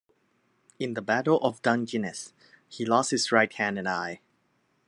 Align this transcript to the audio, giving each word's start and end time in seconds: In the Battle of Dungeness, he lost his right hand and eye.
In 0.79 0.95
the 0.95 1.01
Battle 1.03 1.37
of 1.41 1.61
Dungeness, 1.61 2.33
he 2.67 2.83
lost 2.85 3.11
his 3.11 3.31
right 3.31 3.53
hand 3.53 3.77
and 3.77 3.87
eye. 3.87 4.19